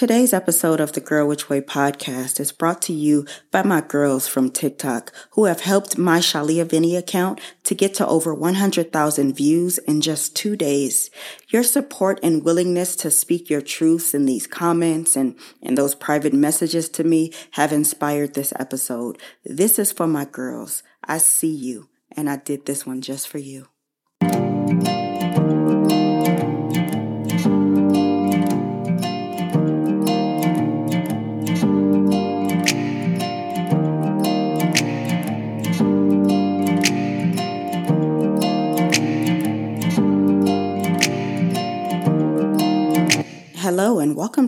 [0.00, 4.26] Today's episode of the Girl Which Way podcast is brought to you by my girls
[4.26, 9.76] from TikTok who have helped my Shalia Vinny account to get to over 100,000 views
[9.76, 11.10] in just two days.
[11.50, 16.32] Your support and willingness to speak your truths in these comments and, and those private
[16.32, 19.18] messages to me have inspired this episode.
[19.44, 20.82] This is for my girls.
[21.04, 23.68] I see you and I did this one just for you.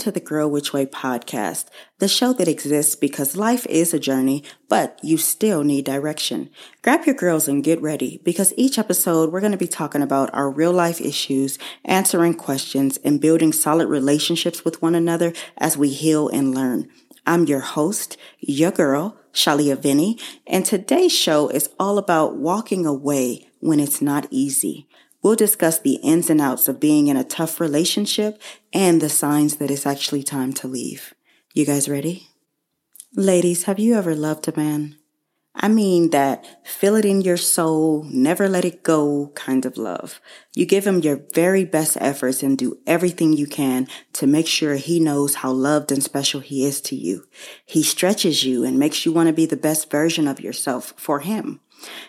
[0.00, 1.66] To the Girl Which Way podcast,
[1.98, 6.50] the show that exists because life is a journey, but you still need direction.
[6.82, 10.32] Grab your girls and get ready because each episode we're going to be talking about
[10.32, 15.90] our real life issues, answering questions, and building solid relationships with one another as we
[15.90, 16.88] heal and learn.
[17.26, 23.46] I'm your host, your girl, Shalia Vinny, and today's show is all about walking away
[23.60, 24.88] when it's not easy.
[25.22, 28.40] We'll discuss the ins and outs of being in a tough relationship
[28.72, 31.14] and the signs that it's actually time to leave.
[31.52, 32.28] You guys ready?
[33.14, 34.96] Ladies, have you ever loved a man?
[35.54, 40.20] I mean that feel it in your soul, never let it go kind of love.
[40.54, 44.76] You give him your very best efforts and do everything you can to make sure
[44.76, 47.26] he knows how loved and special he is to you.
[47.66, 51.20] He stretches you and makes you want to be the best version of yourself for
[51.20, 51.60] him.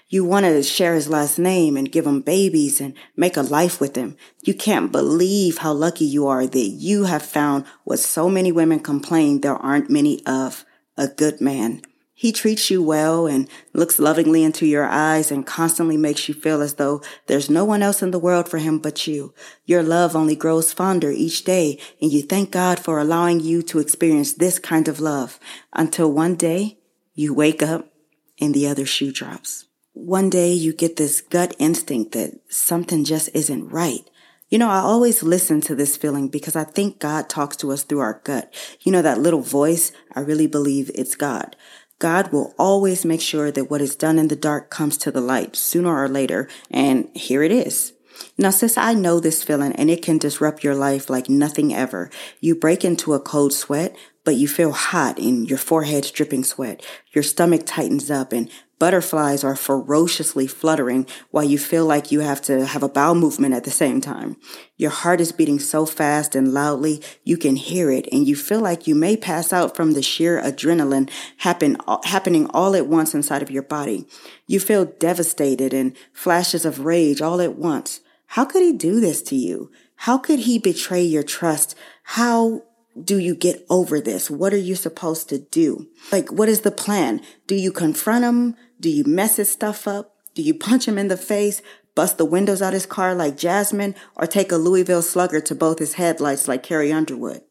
[0.10, 3.80] You want to share his last name and give him babies and make a life
[3.80, 4.18] with him.
[4.44, 8.80] You can't believe how lucky you are that you have found what so many women
[8.80, 10.66] complain there aren't many of
[10.98, 11.82] a good man.
[12.22, 16.62] He treats you well and looks lovingly into your eyes and constantly makes you feel
[16.62, 19.34] as though there's no one else in the world for him but you.
[19.66, 23.80] Your love only grows fonder each day and you thank God for allowing you to
[23.80, 25.40] experience this kind of love
[25.74, 26.78] until one day
[27.16, 27.92] you wake up
[28.40, 29.66] and the other shoe drops.
[29.94, 34.10] One day you get this gut instinct that something just isn't right.
[34.50, 37.84] You know, I always listen to this feeling because I think God talks to us
[37.84, 38.54] through our gut.
[38.82, 41.56] You know, that little voice, I really believe it's God.
[42.00, 45.22] God will always make sure that what is done in the dark comes to the
[45.22, 46.50] light sooner or later.
[46.70, 47.94] And here it is.
[48.38, 52.10] Now, since I know this feeling and it can disrupt your life like nothing ever.
[52.40, 56.86] You break into a cold sweat, but you feel hot and your forehead's dripping sweat.
[57.14, 58.50] Your stomach tightens up and
[58.82, 63.54] butterflies are ferociously fluttering while you feel like you have to have a bowel movement
[63.54, 64.38] at the same time.
[64.76, 68.60] Your heart is beating so fast and loudly you can hear it and you feel
[68.60, 73.44] like you may pass out from the sheer adrenaline happen, happening all at once inside
[73.44, 74.08] of your body.
[74.48, 78.02] You feel devastated and flashes of rage all at once.
[78.32, 79.72] How could he do this to you?
[79.98, 81.76] How could he betray your trust?
[82.04, 82.64] How
[83.00, 84.30] do you get over this?
[84.30, 85.88] What are you supposed to do?
[86.12, 87.22] Like, what is the plan?
[87.48, 88.56] Do you confront him?
[88.80, 90.16] Do you mess his stuff up?
[90.34, 91.62] Do you punch him in the face,
[91.96, 95.80] bust the windows out his car like Jazmine, or take a Louisville slugger to both
[95.80, 97.42] his headlights like Carrie Underwood?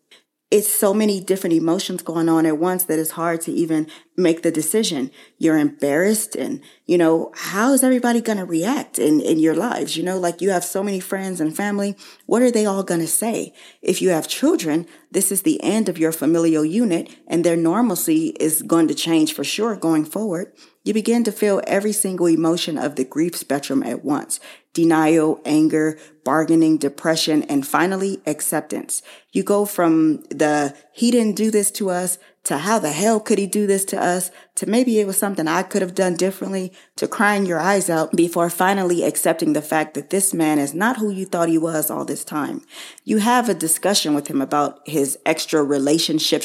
[0.50, 4.43] It's so many different emotions going on at once that it's hard to even make
[4.43, 5.12] the decision.
[5.38, 9.97] You're embarrassed and, you know, how is everybody going to react in, in your lives?
[9.97, 11.97] You know, like you have so many friends and family.
[12.27, 13.55] What are they all going to say?
[13.81, 18.37] If you have children, this is the end of your familial unit and their normalcy
[18.41, 20.53] is going to change for sure going forward.
[20.84, 24.41] You begin to feel every single emotion of the grief spectrum at once
[24.72, 29.03] denial, anger, bargaining, depression, and finally acceptance.
[29.32, 33.39] You go from the he didn't do this to us to how the hell could
[33.39, 36.73] he do this to us to maybe it was something I could have done differently
[36.97, 40.97] to crying your eyes out before finally accepting the fact that this man is not
[40.97, 42.62] who you thought he was all this time.
[43.05, 46.43] You have a discussion with him about his extra relationship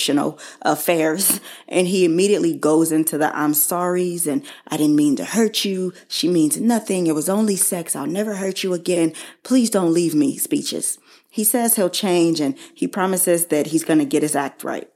[0.61, 5.63] affairs and he immediately goes into the I'm sorry's and I didn't mean to hurt
[5.63, 5.93] you.
[6.09, 7.07] She means nothing.
[7.07, 7.95] It was only sex.
[7.95, 9.13] I'll never hurt you again.
[9.43, 10.99] Please don't leave me speeches.
[11.29, 14.89] He says he'll change and he promises that he's going to get his act right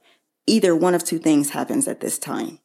[0.50, 2.58] either one of two things happens at this time.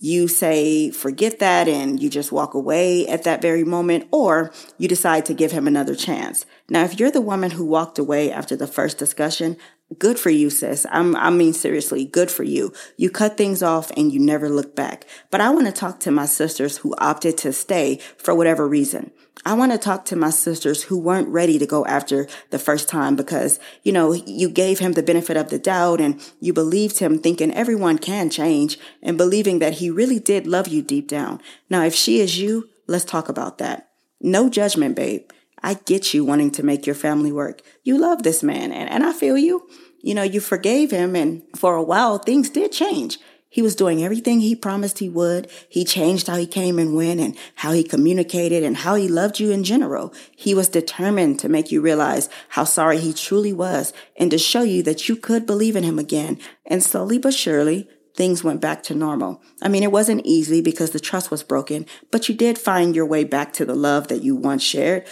[0.00, 4.88] You say, forget that, and you just walk away at that very moment, or you
[4.88, 6.46] decide to give him another chance.
[6.70, 9.58] Now, if you're the woman who walked away after the first discussion,
[9.96, 10.86] good for you, sis.
[10.90, 12.72] I'm, I mean, seriously, good for you.
[12.96, 15.06] You cut things off and you never look back.
[15.30, 19.10] But I want to talk to my sisters who opted to stay for whatever reason.
[19.46, 22.88] I want to talk to my sisters who weren't ready to go after the first
[22.88, 26.98] time because, you know, you gave him the benefit of the doubt and you believed
[26.98, 31.40] him thinking everyone can change and believing that he really did love you deep down.
[31.70, 33.90] Now, if she is you, let's talk about that.
[34.20, 35.30] No judgment, babe.
[35.62, 37.62] I get you wanting to make your family work.
[37.82, 39.68] You love this man and, and I feel you.
[40.00, 43.18] you know, you forgave him and for a while things did change.
[43.50, 45.50] He was doing everything he promised he would.
[45.70, 49.40] He changed how he came and went and how he communicated and how he loved
[49.40, 50.12] you in general.
[50.36, 54.62] He was determined to make you realize how sorry he truly was and to show
[54.62, 56.38] you that you could believe in him again.
[56.66, 59.40] And slowly but surely, things went back to normal.
[59.62, 63.06] I mean, it wasn't easy because the trust was broken, but you did find your
[63.06, 65.06] way back to the love that you once shared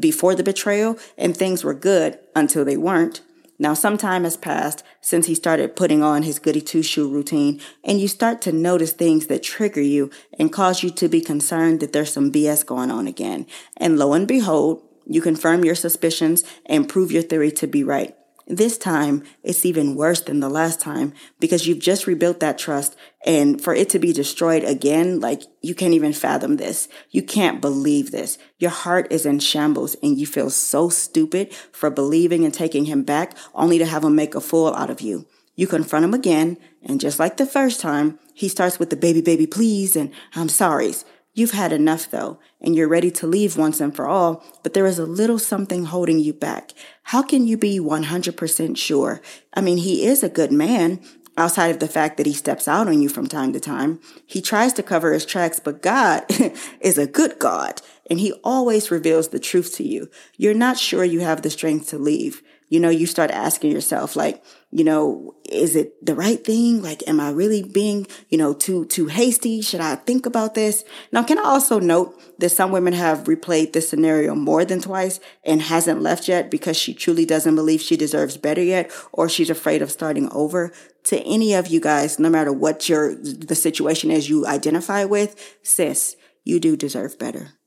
[0.00, 3.22] before the betrayal and things were good until they weren't.
[3.60, 7.60] Now, some time has passed since he started putting on his goody two shoe routine,
[7.84, 11.78] and you start to notice things that trigger you and cause you to be concerned
[11.80, 13.46] that there's some BS going on again.
[13.76, 18.17] And lo and behold, you confirm your suspicions and prove your theory to be right.
[18.50, 22.96] This time, it's even worse than the last time because you've just rebuilt that trust
[23.26, 26.88] and for it to be destroyed again, like you can't even fathom this.
[27.10, 28.38] You can't believe this.
[28.58, 33.02] Your heart is in shambles and you feel so stupid for believing and taking him
[33.02, 35.26] back only to have him make a fool out of you.
[35.54, 39.20] You confront him again and just like the first time, he starts with the baby,
[39.20, 41.04] baby, please and I'm sorry's.
[41.38, 44.86] You've had enough though, and you're ready to leave once and for all, but there
[44.86, 46.72] is a little something holding you back.
[47.04, 49.20] How can you be 100% sure?
[49.54, 51.00] I mean, he is a good man,
[51.36, 54.00] outside of the fact that he steps out on you from time to time.
[54.26, 56.24] He tries to cover his tracks, but God
[56.80, 60.10] is a good God, and he always reveals the truth to you.
[60.36, 64.14] You're not sure you have the strength to leave you know, you start asking yourself,
[64.16, 66.82] like, you know, is it the right thing?
[66.82, 69.62] Like, am I really being, you know, too, too hasty?
[69.62, 70.84] Should I think about this?
[71.10, 75.20] Now, can I also note that some women have replayed this scenario more than twice
[75.44, 79.50] and hasn't left yet because she truly doesn't believe she deserves better yet or she's
[79.50, 80.72] afraid of starting over?
[81.04, 85.58] To any of you guys, no matter what your, the situation is you identify with,
[85.62, 87.57] sis, you do deserve better.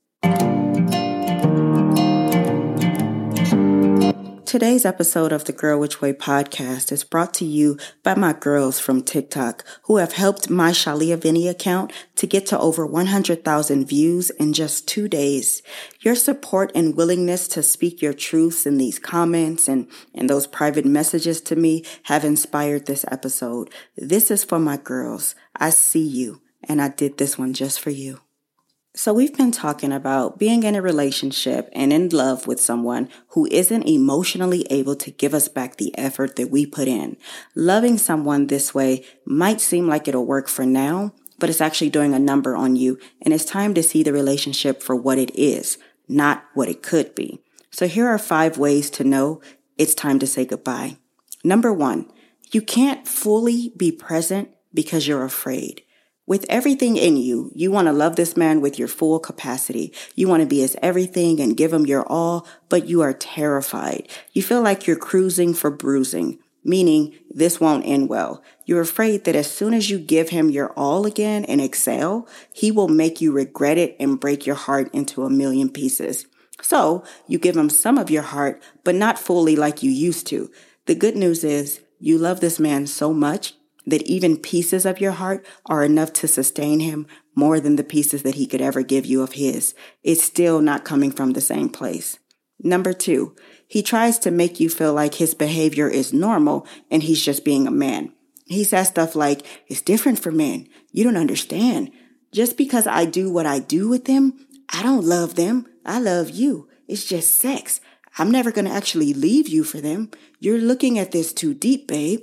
[4.52, 8.78] Today's episode of the Girl Which Way podcast is brought to you by my girls
[8.78, 14.28] from TikTok who have helped my Shalia Vinny account to get to over 100,000 views
[14.28, 15.62] in just two days.
[16.00, 20.84] Your support and willingness to speak your truths in these comments and, and those private
[20.84, 23.70] messages to me have inspired this episode.
[23.96, 25.34] This is for my girls.
[25.56, 28.20] I see you and I did this one just for you.
[28.94, 33.48] So, we've been talking about being in a relationship and in love with someone who
[33.50, 37.16] isn't emotionally able to give us back the effort that we put in.
[37.54, 42.12] Loving someone this way might seem like it'll work for now, but it's actually doing
[42.12, 45.78] a number on you, and it's time to see the relationship for what it is,
[46.06, 47.40] not what it could be.
[47.70, 49.40] So, here are five ways to know
[49.78, 50.98] it's time to say goodbye.
[51.42, 52.12] Number one,
[52.50, 55.82] you can't fully be present because you're afraid.
[56.24, 59.92] With everything in you, you want to love this man with your full capacity.
[60.14, 64.08] You want to be his everything and give him your all, but you are terrified.
[64.32, 68.40] You feel like you're cruising for bruising, meaning this won't end well.
[68.64, 72.70] You're afraid that as soon as you give him your all again and excel, he
[72.70, 76.26] will make you regret it and break your heart into a million pieces.
[76.62, 80.52] So you give him some of your heart, but not fully like you used to.
[80.86, 83.54] The good news is you love this man so much
[83.86, 88.22] that even pieces of your heart are enough to sustain him more than the pieces
[88.22, 89.74] that he could ever give you of his.
[90.02, 92.18] It's still not coming from the same place.
[92.62, 93.34] Number two,
[93.66, 97.66] he tries to make you feel like his behavior is normal and he's just being
[97.66, 98.12] a man.
[98.46, 100.68] He says stuff like, it's different for men.
[100.92, 101.90] You don't understand.
[102.32, 105.66] Just because I do what I do with them, I don't love them.
[105.84, 106.68] I love you.
[106.86, 107.80] It's just sex.
[108.18, 110.10] I'm never going to actually leave you for them.
[110.38, 112.20] You're looking at this too deep, babe.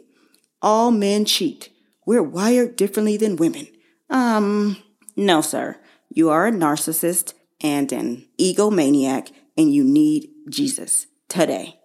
[0.61, 1.69] All men cheat.
[2.05, 3.67] We're wired differently than women.
[4.09, 4.77] Um,
[5.15, 5.77] no, sir.
[6.09, 11.79] You are a narcissist and an egomaniac, and you need Jesus today.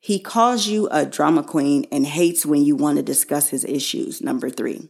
[0.00, 4.22] He calls you a drama queen and hates when you want to discuss his issues.
[4.22, 4.88] Number three.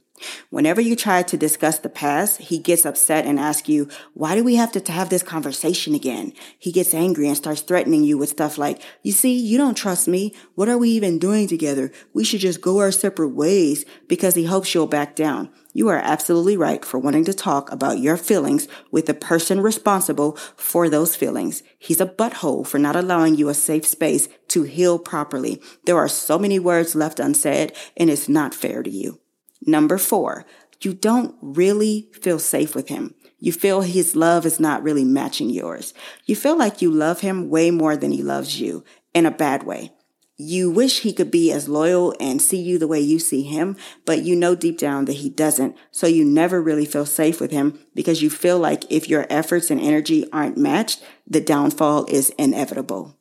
[0.50, 4.44] Whenever you try to discuss the past, he gets upset and asks you, why do
[4.44, 6.32] we have to have this conversation again?
[6.58, 10.08] He gets angry and starts threatening you with stuff like, you see, you don't trust
[10.08, 10.34] me.
[10.54, 11.92] What are we even doing together?
[12.12, 15.50] We should just go our separate ways because he hopes you'll back down.
[15.74, 20.32] You are absolutely right for wanting to talk about your feelings with the person responsible
[20.56, 21.62] for those feelings.
[21.78, 25.62] He's a butthole for not allowing you a safe space to heal properly.
[25.84, 29.20] There are so many words left unsaid and it's not fair to you.
[29.66, 30.46] Number four,
[30.80, 33.14] you don't really feel safe with him.
[33.40, 35.94] You feel his love is not really matching yours.
[36.24, 38.84] You feel like you love him way more than he loves you
[39.14, 39.92] in a bad way.
[40.40, 43.76] You wish he could be as loyal and see you the way you see him,
[44.04, 45.76] but you know deep down that he doesn't.
[45.90, 49.68] So you never really feel safe with him because you feel like if your efforts
[49.68, 53.16] and energy aren't matched, the downfall is inevitable.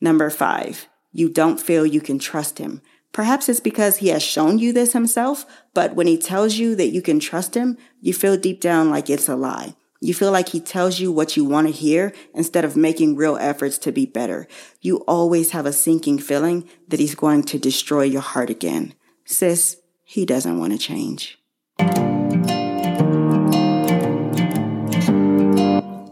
[0.00, 2.82] Number five, you don't feel you can trust him.
[3.18, 5.44] Perhaps it's because he has shown you this himself,
[5.74, 9.10] but when he tells you that you can trust him, you feel deep down like
[9.10, 9.74] it's a lie.
[10.00, 13.36] You feel like he tells you what you want to hear instead of making real
[13.36, 14.46] efforts to be better.
[14.80, 18.94] You always have a sinking feeling that he's going to destroy your heart again.
[19.24, 21.40] Sis, he doesn't want to change.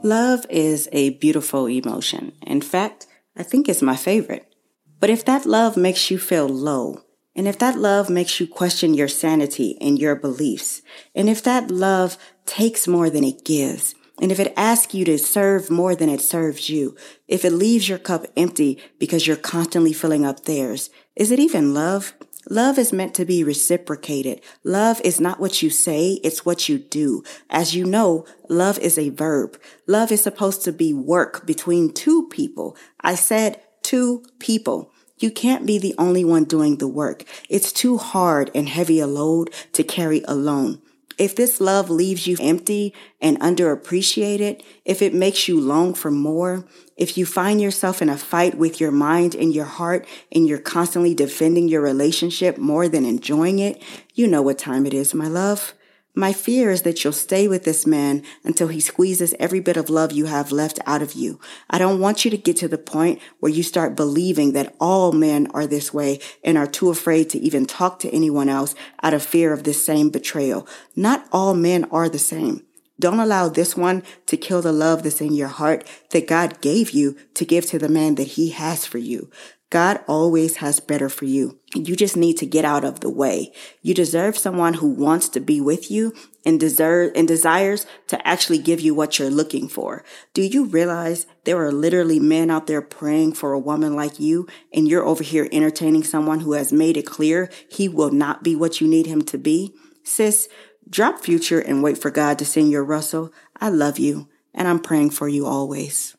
[0.03, 2.33] Love is a beautiful emotion.
[2.45, 4.56] In fact, I think it's my favorite.
[4.99, 7.03] But if that love makes you feel low,
[7.35, 10.81] and if that love makes you question your sanity and your beliefs,
[11.15, 15.19] and if that love takes more than it gives, and if it asks you to
[15.19, 16.97] serve more than it serves you,
[17.29, 21.75] if it leaves your cup empty because you're constantly filling up theirs, is it even
[21.75, 22.15] love?
[22.49, 24.41] Love is meant to be reciprocated.
[24.63, 27.23] Love is not what you say, it's what you do.
[27.51, 29.61] As you know, love is a verb.
[29.87, 32.77] Love is supposed to be work between two people.
[33.01, 34.91] I said two people.
[35.19, 37.23] You can't be the only one doing the work.
[37.49, 40.83] It's too hard and heavy a load to carry alone.
[41.19, 46.67] If this love leaves you empty and underappreciated, if it makes you long for more,
[46.97, 50.59] if you find yourself in a fight with your mind and your heart and you're
[50.59, 53.81] constantly defending your relationship more than enjoying it,
[54.15, 55.75] you know what time it is, my love.
[56.19, 59.91] My fear is that you'll stay with this man until he squeezes every bit of
[59.91, 61.39] love you have left out of you.
[61.69, 65.13] I don't want you to get to the point where you start believing that all
[65.13, 69.13] men are this way and are too afraid to even talk to anyone else out
[69.13, 70.67] of fear of this same betrayal.
[70.97, 72.65] Not all men are the same.
[72.99, 76.93] Don't allow this one to kill the love that's in your heart that God gave
[76.93, 79.31] you to give to the man that he has for you.
[79.71, 81.59] God always has better for you.
[81.75, 83.53] You just need to get out of the way.
[83.83, 88.59] You deserve someone who wants to be with you and deserve and desires to actually
[88.59, 90.05] give you what you're looking for.
[90.35, 94.47] Do you realize there are literally men out there praying for a woman like you
[94.73, 98.55] and you're over here entertaining someone who has made it clear he will not be
[98.55, 99.75] what you need him to be?
[100.05, 100.49] Sis,
[100.89, 103.33] drop future and wait for God to send your Russell.
[103.61, 106.17] I love you and I'm praying for you always.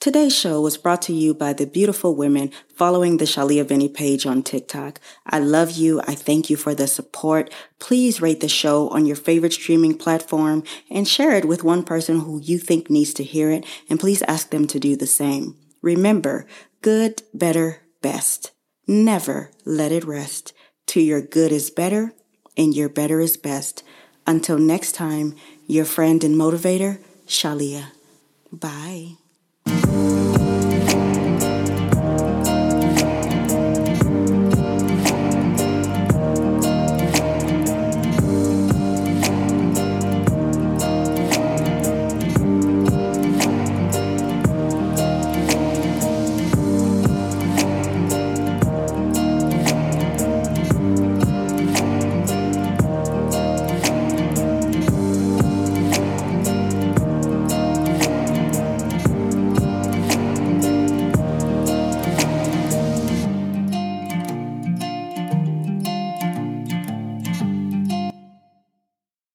[0.00, 4.24] Today's show was brought to you by the beautiful women following the Shalia Vinny page
[4.24, 4.98] on TikTok.
[5.26, 6.00] I love you.
[6.08, 7.52] I thank you for the support.
[7.78, 12.20] Please rate the show on your favorite streaming platform and share it with one person
[12.20, 13.66] who you think needs to hear it.
[13.90, 15.58] And please ask them to do the same.
[15.82, 16.46] Remember,
[16.80, 18.52] good, better, best.
[18.86, 20.54] Never let it rest.
[20.86, 22.14] To your good is better
[22.56, 23.82] and your better is best.
[24.26, 27.88] Until next time, your friend and motivator, Shalia.
[28.50, 29.18] Bye.